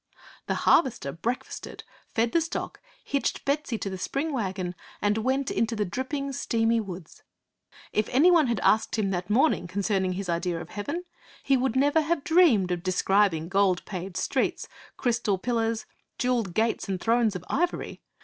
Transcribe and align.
The 0.47 0.55
Harvester 0.65 1.11
breakfasted, 1.11 1.83
fed 2.07 2.31
the 2.31 2.41
stock, 2.41 2.81
hitched 3.03 3.45
Betsy 3.45 3.77
to 3.77 3.87
the 3.87 3.99
spring 3.99 4.33
wagon, 4.33 4.73
and 4.99 5.19
went 5.19 5.51
into 5.51 5.75
the 5.75 5.85
dripping, 5.85 6.31
steamy 6.31 6.79
woods. 6.81 7.21
If 7.93 8.09
any 8.09 8.31
one 8.31 8.47
had 8.47 8.59
asked 8.61 8.97
him 8.97 9.11
that 9.11 9.29
morning 9.29 9.67
concerning 9.67 10.13
his 10.13 10.27
idea 10.27 10.59
of 10.59 10.69
heaven, 10.69 11.03
he 11.43 11.55
would 11.55 11.75
never 11.75 12.01
have 12.01 12.23
dreamed 12.23 12.71
of 12.71 12.81
describing 12.81 13.47
gold 13.47 13.85
paved 13.85 14.17
streets, 14.17 14.67
crystal 14.97 15.37
pillars, 15.37 15.85
jewelled 16.17 16.55
gates, 16.55 16.89
and 16.89 16.99
thrones 16.99 17.35
of 17.35 17.45
ivory. 17.47 18.01